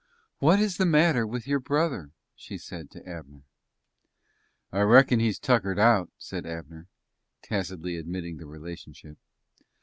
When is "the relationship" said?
8.37-9.19